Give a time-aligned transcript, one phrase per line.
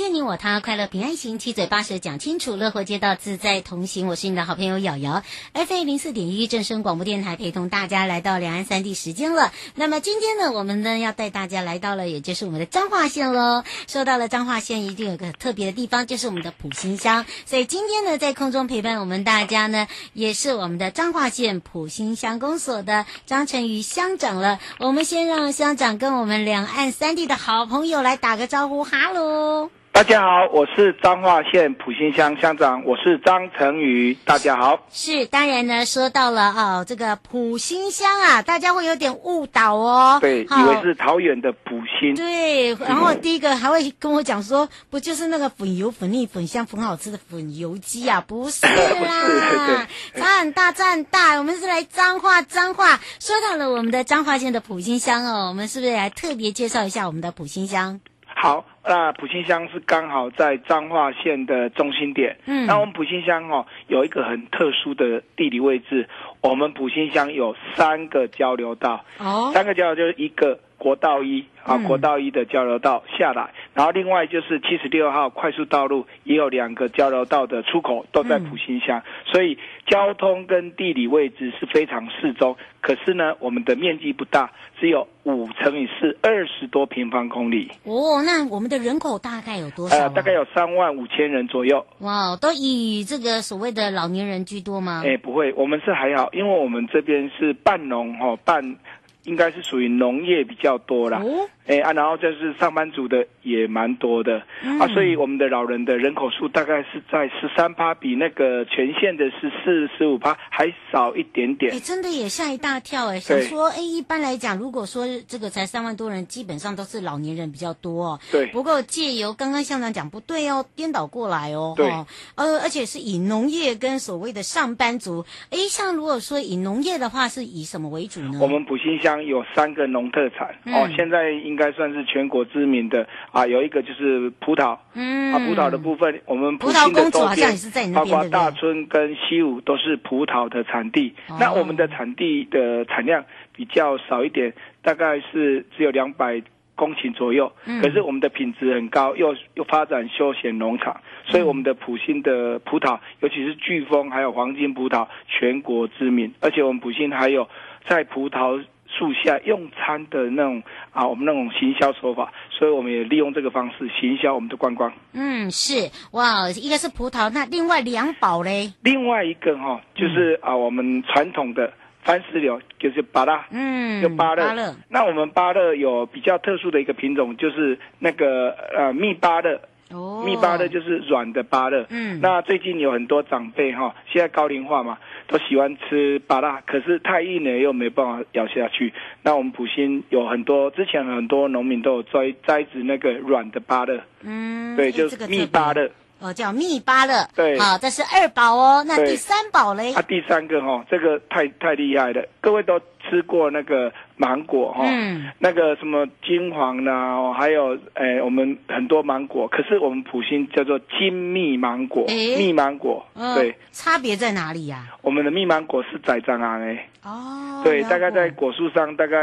[0.00, 4.06] 迎接你我他，快乐平安行，七嘴八舌讲清楚，乐活街道自在同行。
[4.06, 9.52] 我是你的好朋友瑶瑶，F A 零四点一正声广播电台，陪同大家来到两岸三地时间了。
[9.74, 13.62] 那么今天呢，我们呢要带大家来到了，也就是我们的彰化县喽。
[13.88, 17.26] 说到了彰化县，一定有个特别的地方，就是我们的埔心乡。
[17.44, 24.60] 所以今天呢，在空中陪伴我们大家呢，也是我们的彰化县埔心乡公所的张成瑜乡长了。
[24.78, 29.68] 我们先让乡长跟我们两岸三地的好朋友来打个招呼，哈喽。
[29.92, 34.16] 大家好，我是彰化县普心乡乡长，我是张成宇。
[34.24, 42.14] 大家好，是当然呢，说到了哦，这个普心乡啊，大家会有点误导哦，对，以为是桃园的普心。
[42.14, 48.24] 对，然后第一个还会跟我讲说，不就是那个粉油粉腻粉香粉好吃的粉油鸡啊？
[48.26, 48.72] 不是啦，
[50.14, 51.36] 不是，差很大，差很大。
[51.36, 52.98] 我们是来彰化，彰化。
[53.18, 58.00] 说到了我们的彰化县的普心乡哦，我们是不是来特别介绍一下我们的普心乡？
[58.40, 58.64] 好。
[58.82, 62.38] 那埔心乡是刚好在彰化县的中心点。
[62.46, 66.08] 嗯，那我们埔心乡哦，有一个很特殊的地理位置。
[66.40, 69.04] 我们埔心乡有三个交流道。
[69.18, 79.56] 哦，三个交流就是一个国道一啊，国道一的交流道下来，然后另外就是七十六号快速道路也有两个交流道的出口都在埔心乡，所以
[79.86, 82.56] 交通跟地理位置是非常适中。
[82.80, 84.50] 可是呢，我们的面积不大，
[84.80, 87.70] 只有五乘以四，二十多平方公里。
[87.84, 89.96] 哦，那我们的人口大概有多少？
[89.96, 91.86] 呃，大概有三万五千人左右。
[91.98, 95.02] 哇，都以这个所谓的老年人居多吗？
[95.04, 98.76] 哎，不会，我们是还好，因为我们这边是半农哦，半。
[99.24, 101.22] 应该是属于农业比较多啦，
[101.66, 111.70] 哎、哦、啊，然后就是上班族的也蛮多的、嗯、啊，所以我们的老人的人口数大概是在十三趴，比那个全县的十四、十五趴还少一点点。
[111.74, 113.20] 哎，真的也吓一大跳哎！
[113.20, 118.20] 想说哎，一般来讲，如果说这个才三万多人，基本上都是老年人比较多哦。
[118.32, 118.46] 对。
[118.46, 121.74] 不过借由刚刚乡长讲不对哦，颠倒过来哦。
[121.76, 121.90] 对。
[122.36, 128.38] 呃，而且是以农业跟所谓的上班族，哎，像如果说以农业的话，是以什么为主呢？
[128.40, 129.09] 我们埔心乡。
[129.24, 133.46] 有三个农特产、嗯、哦，现在应该算是全国知名的啊。
[133.46, 141.14] 有一个就是葡萄，嗯，啊，葡萄的部分，我们埔心的周边，包括大村跟西武都是葡萄的产地。
[141.28, 143.24] 哦、那我们的产地的产量
[143.56, 146.42] 比较少一点，大概是只有两百
[146.74, 147.50] 公顷左右。
[147.64, 156.32] 嗯、可是我们的品质很高，又又发展休闲农场，所以我们的普信的葡萄，尤其是巨峰还有黄金葡萄，全国知名。
[156.40, 157.48] 而且我们普信还有
[157.86, 158.62] 在葡萄。
[158.98, 160.62] 树下用餐的那种
[160.92, 164.92] 啊，我们那种行销手法，所以我们也利用这个方式行销我们的观光。
[165.12, 168.72] 嗯，是哇，一个是葡萄，那另外两宝嘞？
[168.82, 174.46] 另外一个哈、哦，就是、嗯、啊，我们传统的番石榴，就是芭乐，嗯，就芭乐。
[174.46, 174.74] 芭乐。
[174.88, 179.60] 那我们芭乐有比较特殊的一个品种，就是那个呃蜜芭乐。
[179.92, 181.86] 哦，蜜芭乐就是软的芭乐。
[181.90, 184.98] 嗯，那最近有很多长辈哈、哦，现在高龄化嘛。
[185.26, 188.92] 都喜欢吃芭乐，可是太硬了又没办法咬下去。
[189.22, 194.00] 那我们埔心有很多，之前很多农民都有栽栽植那个软的芭乐。
[194.22, 195.88] 嗯，对，就是蜜芭乐。
[196.18, 197.28] 哦，叫蜜芭乐。
[197.36, 198.84] 对，好，这是二宝哦。
[198.88, 199.94] 那第三宝嘞？
[199.94, 202.80] 啊，第三个哈、哦，这个太太厉害了，各位都
[203.10, 213.04] 吃过那个芒果哈，嗯，那个什么金黄的，还有诶，我们很多芒果，可是我们埔心叫做金蜜芒果，蜜芒果，
[213.34, 214.86] 对，差别在哪里呀？
[215.02, 219.18] 我们的蜜芒果是摘장啊，哎，哦，对，大概在果树上大概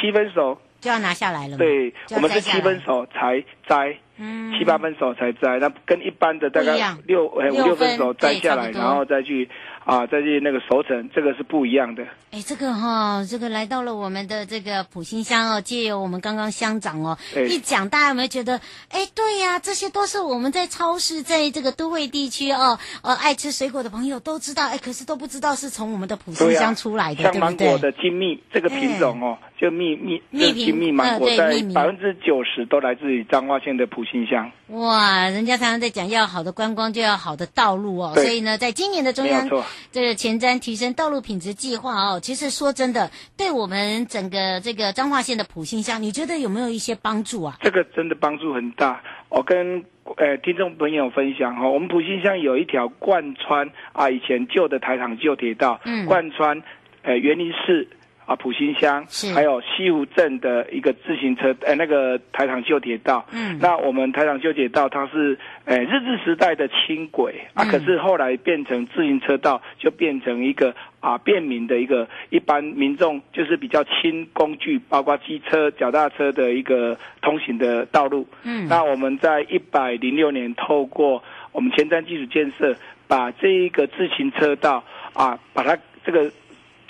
[0.00, 0.56] 七分熟。
[0.80, 3.96] 就要拿下来了，对，我们是七分熟才摘。
[4.18, 6.74] 嗯，七八分熟才摘，那跟一般的大概
[7.06, 9.48] 六哎五六分熟摘下来，然后再去
[9.84, 12.04] 啊再去那个熟成，这个是不一样的。
[12.30, 17.18] 哎，这个哈、哦，这个来到了我们的这个埔心乡哦，借由我们刚刚乡长哦
[17.48, 18.60] 一讲，大家有没有觉得？
[18.88, 29.36] 哎，对呀、啊，这些都是我们在超市，在这个都会地区哦，呃，爱吃水果的朋友都知道，哎，可是都不知道是从我们的埔心乡出来的，对、啊、像芒果的金蜜这个品种哦。
[29.62, 34.50] 就密密密密密芒果，在百分之九十都来自于彰化县的普兴乡。
[34.66, 38.12] 哇，人家常常在讲，要好的观光就要好的道路哦。
[38.16, 39.48] 所以呢，在今年的中央
[39.90, 47.56] 这个前瞻提升道路品质计划哦，其实说真的，对我们整个这个彰化县的普信乡，你觉得有没有一些帮助啊？
[47.60, 49.02] 这个真的帮助很大。
[49.28, 49.84] 我跟
[50.16, 56.62] 呃听众朋友分享哈，我们普信乡有一条贯穿啊以前旧的台糖旧铁道，嗯，贯穿
[57.02, 57.88] 呃园林市。
[58.24, 63.26] 啊，普新乡，是还有西湖镇的一个自行车，呃，那个台糖旧铁道。
[63.32, 78.26] 嗯，那我们台糖旧铁道它是，呃，日治时代的轻轨啊，可是后来变成自行车道，就变成一个啊便民的一个一般民众就是比较轻工具，包括机车、脚踏车的一个通行的道路。
[78.44, 82.76] 嗯，那我们在一百零六年透过我们前瞻基础建设，
[83.08, 86.30] 把这一个自行车道啊，把它这个。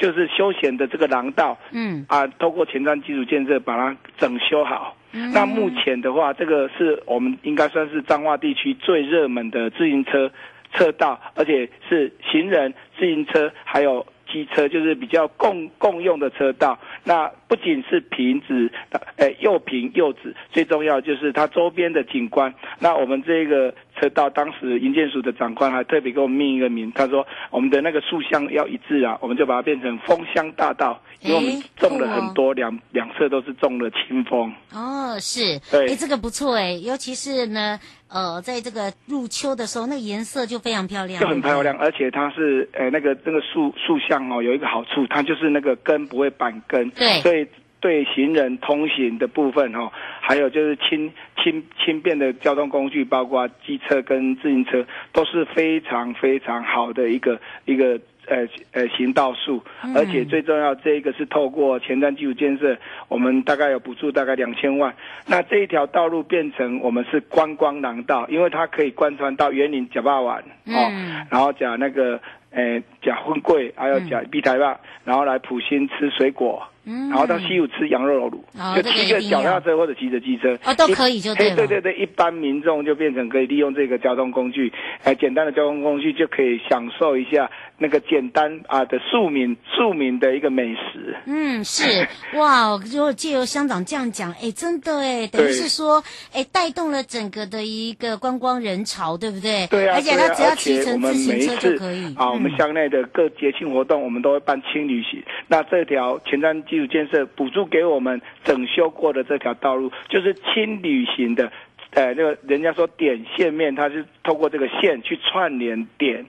[0.03, 4.97] 就是休闲的这个廊道，嗯啊，透过前瞻基础建设把它整修好。
[5.13, 10.29] 嗯，那目前的话，这个是我们应该算是彰化地区最热门的自行车
[10.73, 16.77] 车道，而且是行人、自行车还有机车，就是比较共共用的车道。
[17.05, 18.73] 那不仅是平直，
[19.19, 22.55] 呃，又平又直，最重要就是它周边的景观。
[22.79, 34.51] 那我们这个车道，当时营建署的长官还特别给我们命一个名，他说我们的那个树香要一致啊，我们就把它变成风香大道，因为我们种了很多，两两侧都是种了清风。
[34.73, 37.79] 哦，是，对，哎，这个不错哎，尤其是呢，
[38.09, 46.89] 呃，在这个入秋的时候，那个颜色就非常漂亮，就很漂亮，而且它是，呃，那个那个树树像哦，有一个好处，它就是那个根不会板根。
[46.91, 47.42] 对，所以
[47.83, 51.13] 对行人通行的部分哈，还有就是轻
[51.43, 57.99] 轻轻便的交通工具，包括机车跟自行车，都是非常非常好的一个一个
[58.29, 59.61] 呃呃行道树。
[59.97, 64.95] 而且最重要，这一个是透过前瞻基础建设，我们大概有补助大概两千万。
[65.27, 72.21] 那这一条道路变成我们是观光廊道，因为它可以贯穿到园林、甲霸丸哦，然后讲那个
[72.53, 76.63] 呃甲粪柜，还有甲碧台坝，然后来埔心吃水果。
[76.85, 81.57] 嗯，然后到西湖吃羊肉炉，嗯、就骑个脚踏车或者骑着机车，哦，都可以就对了。
[81.57, 84.73] 对对对，一般民众就变成可以利用这个交通工具，
[85.05, 87.49] 呃，简单的交通工具就可以享受一下
[87.79, 91.17] 那个简单啊的庶民庶民的一个美食。
[91.27, 91.85] 嗯，是
[92.35, 96.03] 哇，如果借由乡长这样讲，哎，真的哎，等于是说，
[96.33, 99.69] 哎，带动了整个的一个观光人潮，对不对？
[99.69, 102.13] 对啊，而且他只要骑乘自行车就可以。
[102.17, 105.23] 啊，我们乡内的各节庆活动，我们都会办轻旅行。
[105.47, 106.61] 那这条前瞻。
[106.73, 111.53] 基础建设补助给我们整修过的这条道路，就是轻旅行的，
[111.91, 116.25] 呃，那个人家说点线面，它是通过这个线去串联点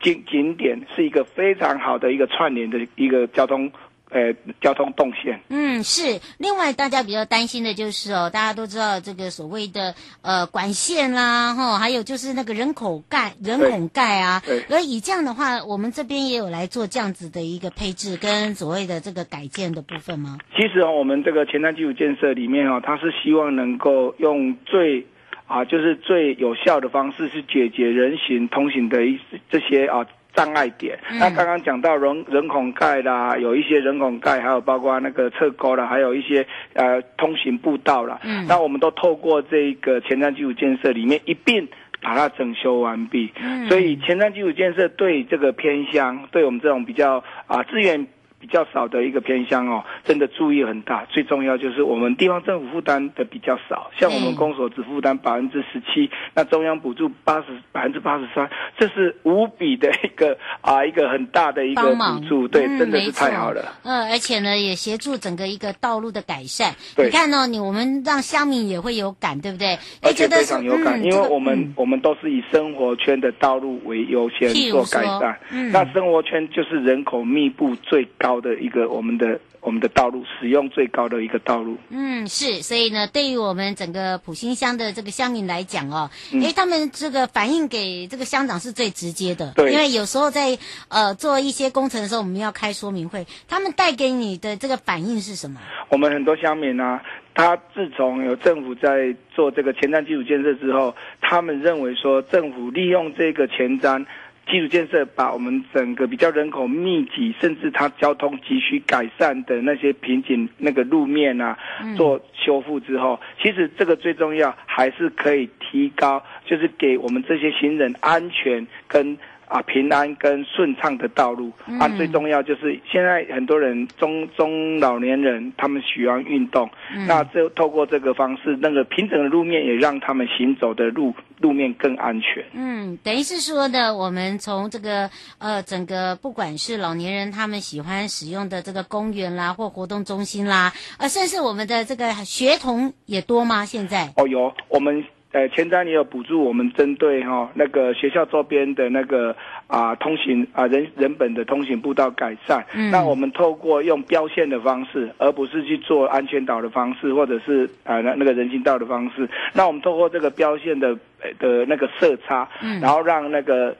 [0.00, 3.70] 景景点，是一个非常好的一个串联的一个交通。
[4.14, 5.40] 呃，交通动线。
[5.48, 6.20] 嗯，是。
[6.38, 14.40] 另外，大家比较担心的就是哦，大家都知道这个所谓的呃管线啦，哈，还有就是那个人口盖、人孔盖啊。
[14.46, 14.62] 对。
[14.70, 20.38] 而以这样的话，我们这边也有来做这样子的一个配置跟所谓的这个改建的部分吗？
[20.54, 25.04] 其实哦，我们这个前瞻基础建设里面哦，它是希望能够用最
[25.48, 29.18] 啊，就是最有效的方式去解决人行通行的一
[29.50, 30.06] 这些啊。
[30.34, 38.20] 障碍点，那刚刚讲到人人孔盖啦，有一些人孔盖，还有包括那个侧沟啦，还有一些呃通行步道啦。
[38.24, 41.68] 嗯，那我们都透过这个前瞻基础建设里面一并
[42.00, 43.32] 把它整修完毕。
[43.40, 48.06] 嗯，所以前瞻基础建设对这个偏乡，对我们这种比较啊资源。
[48.44, 51.06] 比较少的一个偏乡哦，真的注意很大。
[51.06, 63.62] 最重要就是我们地方政府负担的比较少，像我们公所只负担百分之十七，那中央补助八十百分之八十三，这是无比的一个啊一个很大的一个补助，对，嗯、真的是太好了。
[63.82, 66.74] 嗯，而且呢，也协助整个一个道路的改善。
[66.94, 69.78] 对，你看哦，你我们让乡民也会有感，对不对？
[70.02, 75.38] 而且非常有感，嗯、因为我们、嗯、我们都是以生活圈的道路为优先做改善。
[75.50, 95.60] 嗯，那生活圈就是人口密度最高的一个我们的我们的道路使用最高的一个道路，嗯，是，所以呢，对于我们整个埔心乡的这个乡民来讲哦，因为、嗯、他们这个反映给这个乡长是最直接的，对，因为有时候在呃做一些工程的时候，我们要开说明会，他们带给你的这个反应是什么？
[95.88, 97.02] 我们很多乡民啊，
[97.34, 104.04] 他自从有政府在做这个前瞻基础建设之后，他们认为说政府利用这个前瞻。
[104.50, 111.58] 基础建设把我们整个比较人口密集，甚至它交通急需改善的那些瓶颈那个路面啊，
[111.96, 119.16] 做修复之后，其实这个最重要还是可以提高，就是给我们这些行人安全跟
[119.48, 121.52] 啊平安跟顺畅的道路。
[121.66, 132.44] 嗯、啊，最重要就是现在很多人中中老年人他们喜欢运动，嗯、那就透过这个方式，那个平整的路面也让他们行走的路路面更安全。
[132.52, 143.64] 嗯，等于是说呢，我们从这个呃整个不管是老年人他们喜欢使用的这个公园啦或活动中心啦，呃，甚至我们的这个学童也多吗？
[143.64, 144.12] 现在？
[144.16, 145.04] 哦，有我们。
[145.34, 149.34] 呃，前瞻也有补助，我们针对哈、哦、那个学校周边的那个
[149.66, 152.64] 啊通行啊人人本的通行步道改善。
[152.72, 152.88] 嗯。
[152.92, 159.28] 那我们透过用标线的方式，而不是去做安全岛的方式，或者是啊那那个人行道的方式。
[159.52, 160.96] 那我们透过这个标线的
[161.40, 163.76] 的那个色差，嗯，然后让那个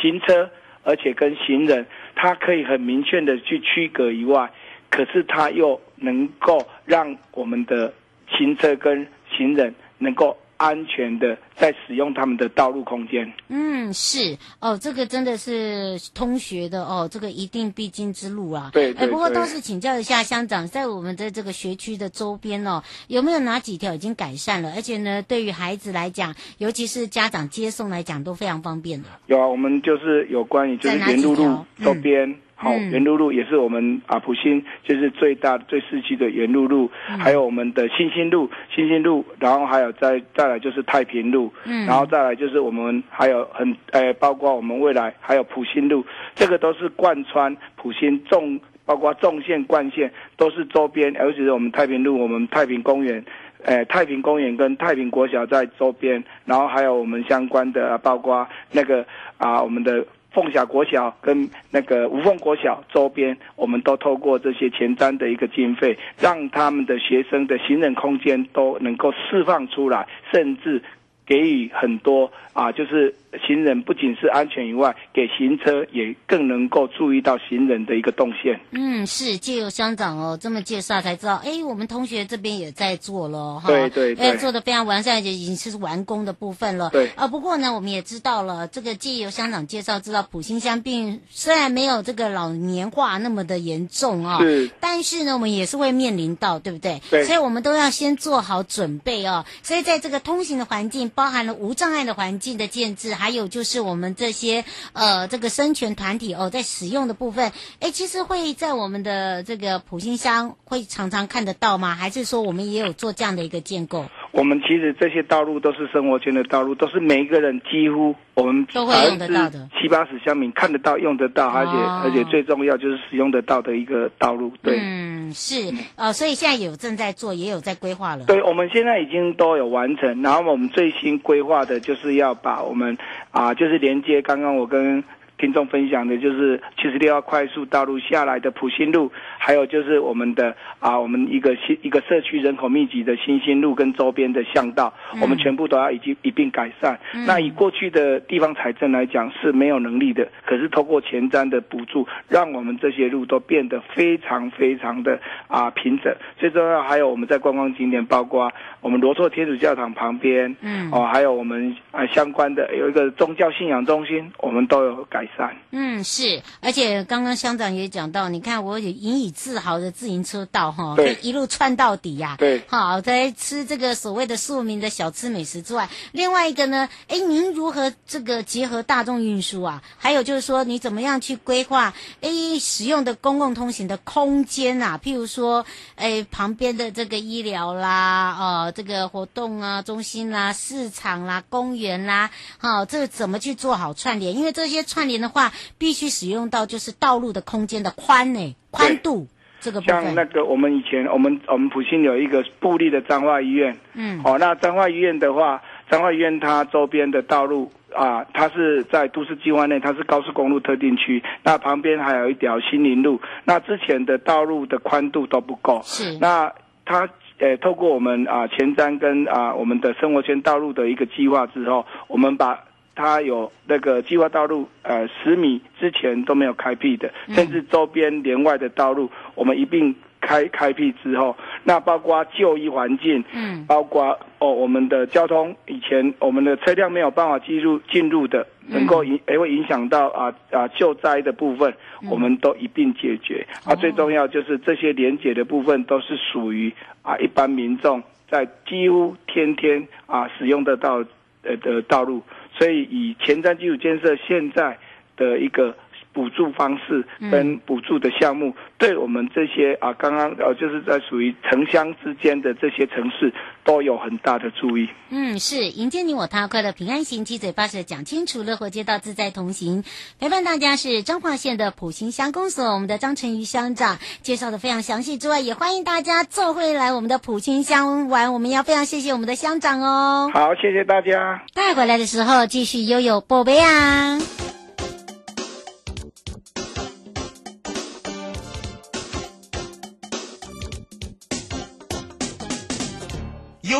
[0.00, 0.48] 行车，
[0.84, 4.48] 而且跟行人，他可以很明确的去区隔以外，
[4.90, 7.92] 可是他又能够让我们的
[8.28, 10.36] 行车跟行人能够。
[10.58, 13.32] 安全的在使用他们的道路空间。
[13.48, 18.70] 嗯，是哦，这个真的是通学的哦，这个一定必经之路啊。
[18.74, 19.08] 对，对，对。
[19.08, 24.72] 不过倒是请教一下乡长，在我们的这个学区的周边哦，有没有哪几条已经改善了？
[24.74, 29.08] 而且呢，对于孩子来讲，尤其是家长接送来讲，都非常方便的。
[29.26, 32.28] 有啊，我们就是有关于就是沿路路周边。
[32.28, 53.24] 嗯好，元路路也是我们啊普新就是最大最市区的圆路路，嗯、还有我们的新兴路、新兴路，然后还有再再来就是太平路，嗯，然后再来就是我们还有很呃，包括我们未来还有普新路，这个都是贯穿普新纵，包括纵线、贯线都是周边，尤其是我们太平路、我们太平公园，
[53.62, 60.04] 呃，太平公园跟太平国小在周边，然后还有我们相关的，包括那个啊我们的。
[60.30, 70.82] 凤霞国小跟那个吴凤国小周边，我们都透过这些前瞻的一个经费，让他们的学生的行人空间都能够释放出来，甚至
[71.28, 73.14] 给予很多啊，就是。
[73.46, 78.58] 行人不仅是安全以外，给行车也更能够注意到行人的一个动线。
[78.70, 83.68] 嗯，是借由乡长哦这么介绍才知道，哎，我们同学这边也在做了哈。
[83.68, 86.88] 对对对，做的非常完善，也已经是完工的部分了。
[86.88, 97.02] 对啊，不过呢，我们也知道了，这个借由乡长介绍，知道埔心乡并虽然没有这个老年化那么的严重啊、哦，是，但是呢，我们也是会面临到，对不对？
[97.10, 99.44] 对，所以我们都要先做好准备哦。
[99.62, 104.14] 所以在这个通行的环境，包含了无障碍的环境的建制，还有就是我们。
[104.14, 111.94] 这些呃，这个生权团体哦，在使用的部分，哎，其实会在我们的这个普星乡会常常看得到吗？
[111.94, 114.06] 还是说我们也有做这样的一个建构？
[114.38, 124.52] 我们其实这些道路都是生活圈的道路，都是每一个人几乎我们都会用得到的，七八十乡民看得到、用得到，而且、哦、而且最重要就是使用得到的一个道路。
[124.62, 128.26] 对，嗯，是呃，所以现在有正在做，也有在规划了。
[128.26, 132.96] 对，我们现在已经都有完成，然后我们最新规划的就是要把我们
[133.32, 135.02] 啊，就是连接刚刚我跟。
[135.38, 146.98] 听众分享的就是七十六号快速道路下来的普心路，还有就是我们的啊，我们一个新一个社区人口密集的新兴路跟周边的巷道，嗯、我们全部都要已经一并改善。
[147.14, 156.12] 嗯、那以过去的地方财政来讲是没有能力的，可是透过前瞻的补助，让我们这些路都变得非常非常的啊平整。
[156.36, 165.27] 最重要还有我们在观光景点，包括我们罗措天主教堂旁边，嗯，哦，还有我们啊相关的有一个宗教信仰中心，我们都有改。
[165.70, 172.36] 嗯，是，而且刚刚乡长也讲到，你看我也引以自豪的自行车道哈，可以一路串到底呀、啊。
[172.38, 179.82] 对，好，在吃这个所谓的庶民的小吃美食之外，另外一个呢，哎，您如何这个结合大众运输啊？
[179.98, 184.98] 还有就是说，你怎么样去规划哎使用的公共通行的空间啊？
[185.02, 194.34] 譬如说，哎旁边的这个医疗啦，哦，这个活动啊中心啦、市场啦、公园啦，好，这个怎么去做好串联？
[194.34, 195.17] 因为这些串联。
[195.20, 199.26] 的话，必须使用到就是道路的空间的宽呢，宽度
[199.60, 200.04] 这个部分。
[200.04, 216.52] 像那个我们以前，我们我们普信有一个布立的彰化医院，嗯，哦，那彰化医院的话，彰化医院它周边的道路啊，它是在都市计划内，它是高速公路特定区，那旁边还有一条新林路，那之前的道路的宽度都不够，是，那
[216.84, 217.08] 它
[217.38, 222.64] 呃透过我们啊前瞻跟啊我们的生活圈道路的一个计划之后，我们把。
[222.98, 241.72] 它有那个计划道路，呃，十米之前都没有开辟的，甚至周边连外的道路，我们一并开开辟之后，那包括就医环境，嗯，包括哦我们的交通，以前我们的车辆没有办法进入进入的，能够影也会影响到啊啊救灾的部分，
[242.10, 243.46] 我们都一并解决。
[243.64, 251.04] 啊，最重要就是这些连结的部分都是属于啊一般民众在几乎天天啊使用得到
[251.44, 252.20] 呃的道路。
[252.58, 254.76] 所以以前瞻基础建设现在
[255.16, 255.74] 的一个。
[256.12, 263.32] 补助方式跟补助的项目，嗯、对我们这些啊，刚刚呃，就是在属于城乡之间的这些城市，
[263.64, 264.88] 都有很大的注意。
[265.10, 269.84] 嗯，是迎接你我他，快乐平安行，七嘴八舌讲清楚，乐活街道自在同行。
[270.18, 278.32] 陪伴大家是彰化县的普兴乡公所，我们的张成瑜乡长介绍的非常详细之外，也欢迎大家坐会来我们的普兴乡玩。
[278.32, 280.30] 我们要非常谢谢我们的乡长哦。
[280.32, 281.42] 好，谢谢大家。
[281.54, 284.47] 带回来的时候继续悠悠宝贝啊。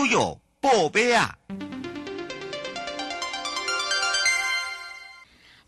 [0.09, 1.37] 悠悠宝贝啊！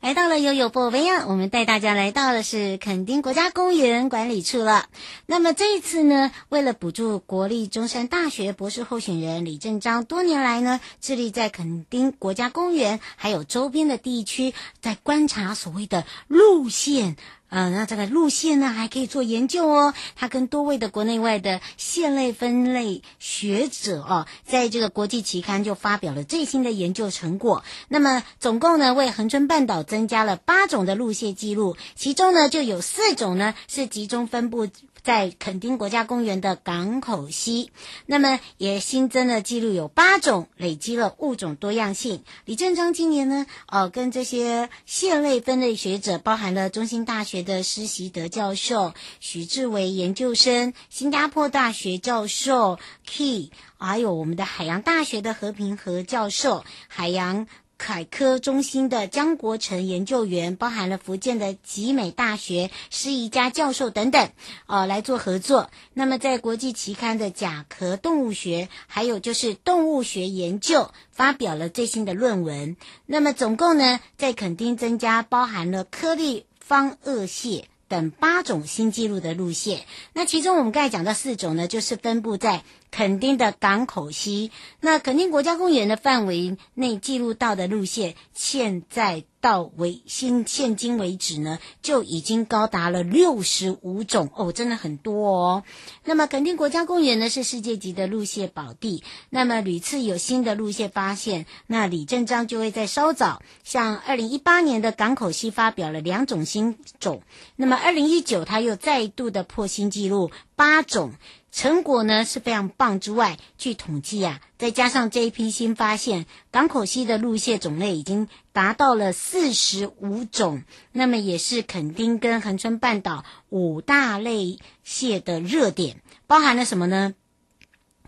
[0.01, 4.89] 来到了悠悠宝贝啊，我们带大家来到的是垦丁国家公园管理处了。
[5.27, 17.17] 那么这一次呢，为了补助国立中山大学博士候选人李正章，多年来呢，致力在垦丁国家公园还有周边的地区，在观察所谓的路线。
[17.51, 19.93] 嗯，那这个路线呢，还可以做研究哦。
[20.17, 27.65] 他跟多位的国内外的线类分类学者哦，在这个国际期刊就发表了最新的研究成果。
[27.89, 34.69] 那么，总共呢，为恒春半岛增加了八种的路线记录，其中呢，就有四种呢是集中分布。
[35.03, 37.71] 在垦丁国家公园的港口溪，
[38.07, 42.23] 那么也新增了记录有八种，累积了物种多样性。
[42.45, 57.47] 李正章今年呢，呃，跟这些线类分类学者，包含了中兴大学的施习德教授、徐志伟研究生、新加坡大学教授 Key，还有我们的海洋大学的何平和教授，海洋。
[57.83, 64.29] 凯科中心的江国成研究员，包含了福建的集美大学施宜家教授等等，
[64.67, 65.71] 呃，来做合作。
[65.95, 72.77] 那么，在国际期刊的甲壳动物学，还有就是动物学研究，发表了最新的论文。
[73.07, 79.87] 那么，总共呢，在垦丁增加包含了颗粒方顎蟹等八种新纪录的路线。
[80.13, 82.63] 那其中我们刚才讲到四种呢，就是分布在。
[82.91, 95.63] 垦丁的港口溪，那垦丁国家公园的范围内记录到的路线，现在到为新现今为止呢，就已经高达了六十五种哦，真的很多哦。
[96.05, 107.23] 那么垦丁国家公园呢，是世界级的路线宝地，那么屡次有新的路线发现，那李正章就会在稍早，像二零一八年的港口溪发表了两种新种，
[107.57, 111.13] 那么二零一九他又再度的破新纪录八种。
[111.53, 127.15] 成果呢是非常棒之外，据统计啊，再加上这一批新发现，港口溪的陆蟹种类已经达到了四十五种，那么也是垦丁跟恒春半岛五大类蟹的热点，包含了什么呢？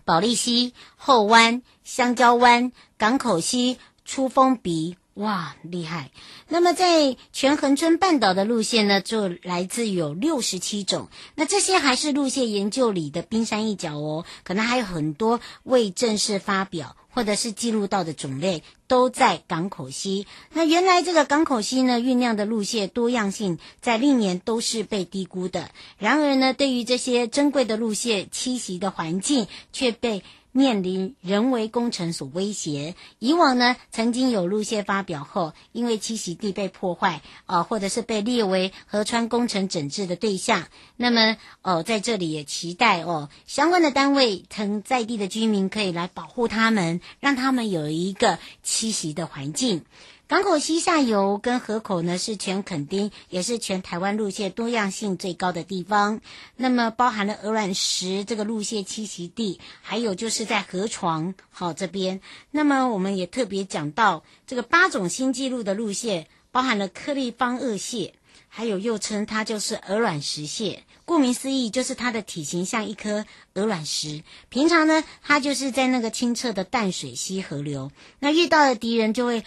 [0.05, 4.97] 保利溪、后湾、香蕉湾、港口溪、出风鼻。
[5.15, 6.09] 哇，厉害！
[6.47, 11.07] 那么在全恒春半岛的路线呢，就来自有六十七种。
[11.35, 20.25] 那这些还是路线研究里的冰山一角哦，可能还有很多未正式发表或者是记录到的种类都在港口溪。
[20.51, 25.69] 那原来这个港口溪呢，酝酿的路线多样性在历年都是被低估的。
[25.99, 32.95] 然而呢，对于这些珍贵的路线栖息的环境，却被面临人为工程所威胁。
[33.19, 40.67] 以往呢，曾经有路线发表后，因为栖息地被破坏，啊、或者是被列为河川工程整治的对象。
[40.95, 49.83] 那么，哦、在这里也期待哦，相关的单位曾在地的居民可以来保护他们，让他们有一个栖息的环境。
[50.25, 56.21] 港口西下游跟河口呢，是全垦丁，也是全台湾路线多样性最高的地方。
[56.55, 62.21] 那么包含了鹅卵石这个路线栖息地，还有就是在河床好这边。
[62.51, 68.13] 那么我们也特别讲到这个八种新纪录的路线，包含了颗粒方颚蟹。
[68.55, 74.21] 还有又称它就是鹅卵石蟹，顾名思义就是它的体型像一颗鹅卵石。
[74.49, 79.43] 平常呢，它就是在那个清澈的淡水溪河流，那遇到的敌人就会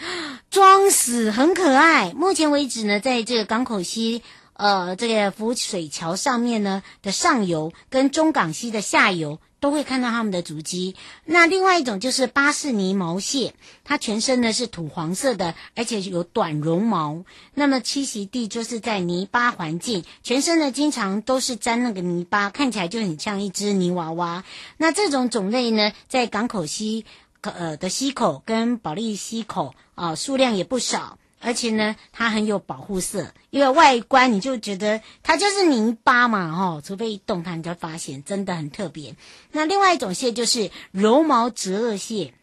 [0.50, 2.12] 装死，很可爱。
[2.14, 4.22] 目前为止呢，在这个港口溪。
[4.58, 10.94] 呃，这个浮水桥上面呢的上游跟中港溪的下游都会看到它们的足迹。
[11.24, 13.52] 那另外一种就是巴士尼毛蟹，
[13.82, 17.24] 它全身呢是土黄色的，而且有短绒毛。
[17.52, 24.44] 那么栖息地就是在泥巴环境，全身呢经常都是沾那个泥巴，看起来就很像一只泥娃娃。
[24.76, 27.04] 那这种种类呢，在港口溪
[27.40, 31.18] 呃的溪口跟保利溪口啊、数量也不少。
[31.46, 39.14] 而且呢，它很有保护色，因为外观你就觉得它就是泥巴嘛，哈，除非一动它，你就发现真的很特别。
[39.52, 42.34] 那另外一种蟹就是柔毛折颚蟹。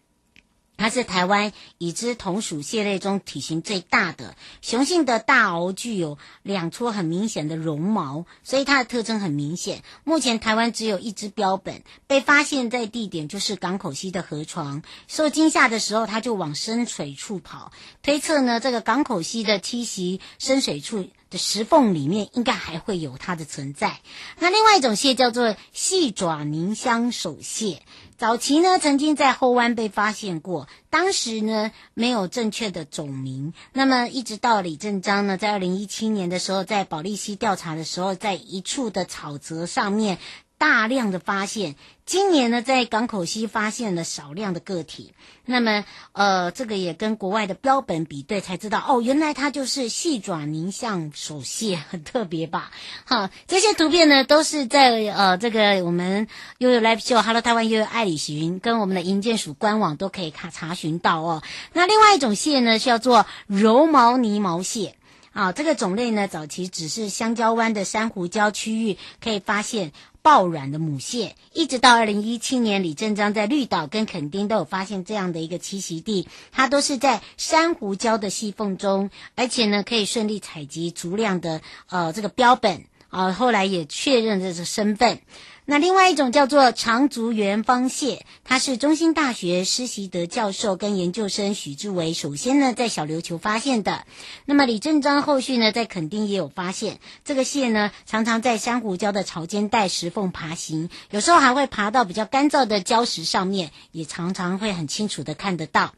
[0.84, 9.82] 它是台湾已知同属蟹类中体型最大的雄性的大螯，具有两撮很明显的绒毛，所以它的特征很明显。
[10.04, 17.72] 目前台湾只有一只标本被发现，在地点就是港口溪的河床，受惊吓的时候，它就往深水处跑。
[18.02, 21.08] 推测呢，这个港口溪的栖息深水处。
[21.36, 24.02] 石缝里面应该还会有它的存在。
[24.38, 27.82] 那另外一种蟹叫做细爪凝香手蟹，
[28.18, 33.54] 早期呢曾经在后湾被发现过，当时呢没有正确的种名。
[33.74, 40.18] 那么一直到李正章呢在二零一七年的时候，在保利西调查的时候，在一处的草泽上面。
[40.64, 45.12] 大量的发现，今年呢，在港口西发现了少量的个体。
[45.44, 52.72] 那么，呃，这个也跟国外的标本比对，才知道哦，原来它就是细爪宁乡手蟹，很 特别吧？
[53.04, 61.44] 好，这些图片呢，都是在呃这个我们悠悠 Live Show Hello 台湾悠悠爱旅行跟我们的营建署官网都可以查查询到哦。
[61.74, 64.96] 那另外一种蟹呢，叫做柔毛泥毛蟹。
[65.34, 69.92] 啊，这个种类呢，早期只是香蕉湾的珊瑚礁区域可以发现。
[70.24, 85.20] 爆卵的母蟹，一直到二零一七年，李正章在绿岛跟垦丁都有发现这样的一个栖息地，它都是在珊瑚礁的细缝中，而且呢可以顺利采集足量的呃这个标本啊、后来也确认这是身份。
[85.66, 94.04] 那另外一种叫做长足圆方蟹，它是中兴大学施习德教授跟研究生许志维首先呢在小琉球发现的。
[94.44, 105.94] 那么李正章后续呢在垦丁也有发现这个蟹呢，常常在珊瑚礁的潮间带石缝爬行，有时候还会爬到比较干燥的礁石上面，也常常会很清楚的看得到。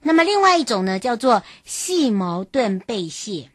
[0.00, 3.50] 那么另外一种呢叫做细毛盾背蟹。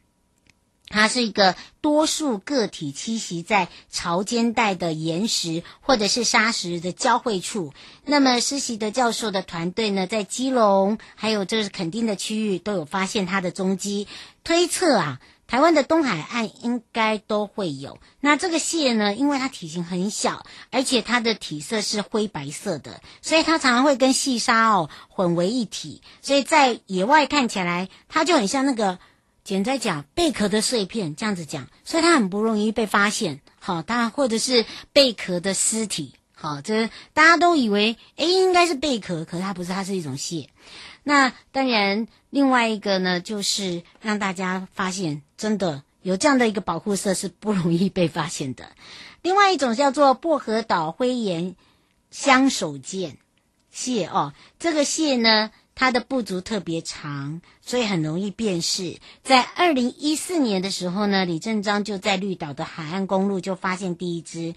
[0.90, 7.74] 它是一个多数个体栖息在潮间带的岩石或者是沙石的交汇处。
[8.06, 14.08] 那么施习德教授的团队呢，在基隆还有这是垦丁的区域都有发现它的踪迹。
[14.46, 18.00] 推测啊，台湾的东海岸应该都会有。
[18.22, 26.02] 那这个蟹呢，因为它体型很小，而且它的体色是灰白色的，所以它常常会跟细沙哦混为一体。
[26.22, 29.00] 所以在野外看起来，它就很像那个。
[29.48, 33.40] 简在讲贝壳的碎片，这样子讲，所以它很不容易被发现。
[33.60, 40.50] 好，它或者是贝壳的尸体，好，这大家都以为，诶，应该是贝壳，可是它不是，它是一种蟹。
[41.02, 48.74] 那当然，另外一个呢，就是让大家发现，真的有这样的一个保护色是不容易被发现的。
[49.22, 51.56] 另外一种叫做薄荷岛灰岩
[52.12, 53.18] 乡手剑
[53.72, 55.52] 蟹哦，这个蟹呢。
[55.80, 58.98] 它的步足特别长，所以很容易辨识。
[59.24, 64.56] 在二零一四年的时候呢，李正章就在绿岛的海岸公路就发现第一只，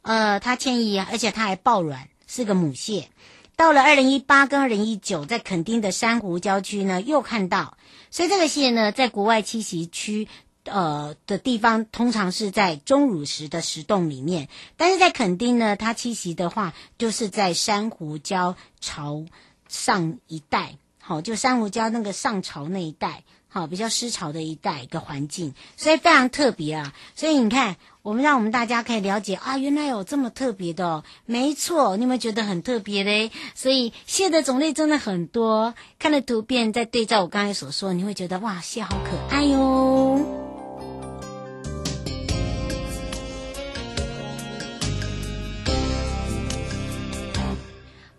[0.00, 3.10] 呃，它迁移，而且它还抱卵，是个母蟹。
[3.54, 7.76] 到了二零一八跟二零一九，在垦丁的珊瑚礁区呢又看到，
[8.10, 10.26] 所以这个蟹呢，在国外栖息区
[10.64, 19.26] 呃的地方，通常是在钟乳石的石洞里面，但是在垦丁呢，它栖息的话，就是在珊瑚礁潮。
[19.72, 26.92] 上一代，好，就珊瑚礁那个上潮那一代，好，比较湿潮的一代一个环境，所以非常特别啊。
[27.16, 31.04] 所以你看，我们让我们大家可以了解啊，原来有这么特别的哦。
[31.24, 33.30] 没错，你有没有觉得很特别嘞？
[33.54, 40.41] 所以蟹的种类真的很多，看了图片再对照我刚才所说，你会觉得哇，蟹好可爱哟。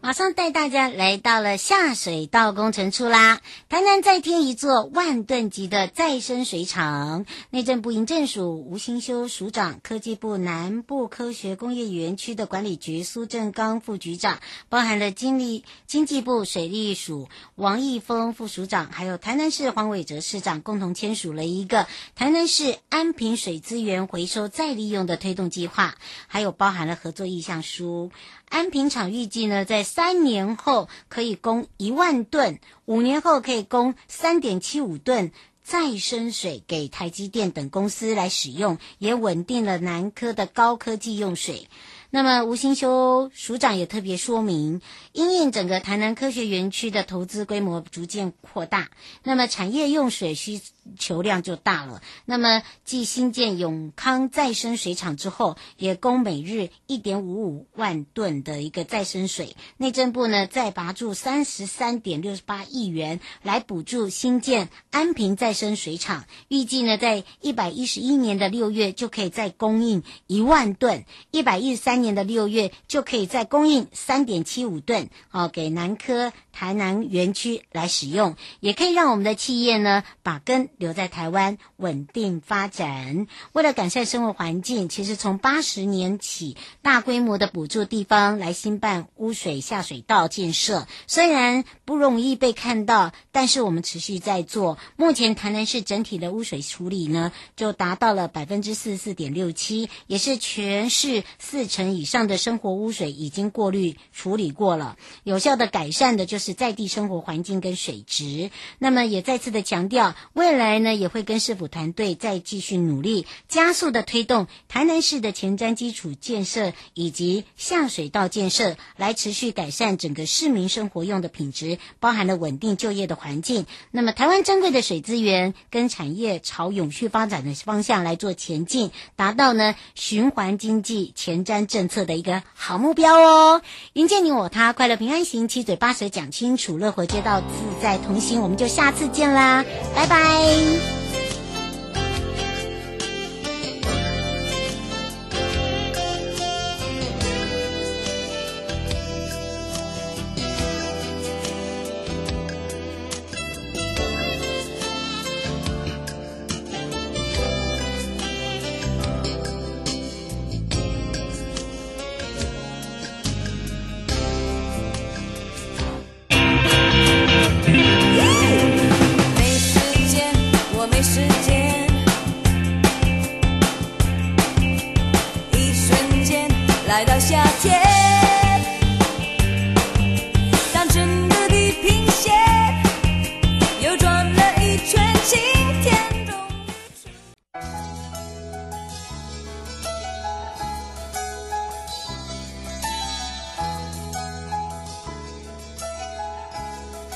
[0.04, 3.40] 马上带大家来到了下水道工程处啦！
[3.70, 7.26] 台南再添一座万吨级的再生水厂。
[7.52, 25.96] 内政部营政署吴新修署长、科技部南部科学工业园区的管理局苏正刚副局长，包含了经历经济部水利署王义峰副署长，还有台南市黄伟哲市长，共同签署了一个台南市安平水资源回收再利用的推动计划，
[26.28, 28.12] 还有包含了合作意向书。
[28.54, 35.32] 安平厂预计呢，在三年后可以供一万吨，五年后可以供三点七五吨
[35.64, 41.68] 再生水给台积电等公司来使用，也稳定了南科的高科技用水。
[42.16, 44.82] 那么吴新修署长也特别说明，
[45.14, 48.92] 因应整个台南科学园区的投资规模逐渐扩大，
[49.24, 50.62] 那么产业用水需
[51.00, 52.04] 求量就大了。
[52.26, 59.56] 那么继新建永康再生水厂之后，也供每日一点五五万吨的一个再生水。
[59.78, 72.03] 内政部呢再拔注三十三点六八亿元来补助新建安平再生水厂，预计呢在一百一十一年的六月就可以再供应一万吨，一百一十三。
[72.04, 83.26] 年的六月就可以再供应三点七五吨哦，给南科台南园区来使用，也可以让我们的企业呢把根留在台湾稳定发展。
[83.54, 94.78] 为了改善生活环境，其实从八十年起大规模的补助地方来兴办污水下水道建设，虽然不容易被看到，但是我们持续在做。
[94.98, 108.52] 目前台南市整体的污水处理呢，就达到了百分之四十四点六七，也是全市四成以上的生活污水已经过滤处理过了，有效的改善的就是在地生活环境跟水质。
[108.80, 123.66] 那么也再次的强调，未来呢也会跟市府团队再继续努力，加速的推动台南市的前瞻基础建设以及下水道建设，来持续改善整个市民生活用的品质，包含了稳定就业的环境。
[123.92, 133.62] 那么台湾珍贵的水资源跟产业朝永续发展的方向来做前进，达到呢循环经济前瞻政策的一个好目标哦。
[133.94, 141.03] 迎接你我他，快乐平安行，七嘴八舌讲清楚，乐活街道自在同行，我们就下次见啦，拜拜。